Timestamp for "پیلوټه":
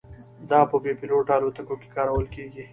0.99-1.33